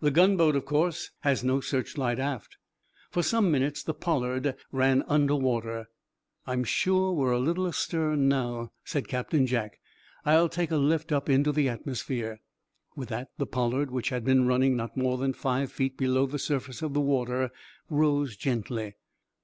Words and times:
The 0.00 0.10
gunboat, 0.10 0.56
of 0.56 0.64
course, 0.64 1.12
has 1.20 1.44
no 1.44 1.60
searchlight 1.60 2.18
aft." 2.18 2.56
For 3.12 3.22
some 3.22 3.48
minutes 3.52 3.80
the 3.80 3.94
"Pollard" 3.94 4.56
ran 4.72 5.04
under 5.06 5.36
water. 5.36 5.88
"I'm 6.48 6.64
sure 6.64 7.12
we're 7.12 7.30
a 7.30 7.38
little 7.38 7.64
astern, 7.64 8.26
now," 8.26 8.72
said 8.82 9.06
Captain 9.06 9.46
Jack. 9.46 9.78
"I'll 10.24 10.48
take 10.48 10.72
a 10.72 10.76
lift 10.78 11.12
up 11.12 11.28
into 11.30 11.52
the 11.52 11.68
atmosphere." 11.68 12.40
With 12.96 13.08
that 13.10 13.28
the 13.38 13.46
"Pollard," 13.46 13.92
which 13.92 14.08
had 14.08 14.24
been 14.24 14.48
running 14.48 14.74
not 14.74 14.96
more 14.96 15.16
than 15.16 15.32
five 15.32 15.70
feet 15.70 15.96
below 15.96 16.26
the 16.26 16.40
surface 16.40 16.82
of 16.82 16.92
the 16.92 17.00
water, 17.00 17.52
rose 17.88 18.34
gently. 18.36 18.96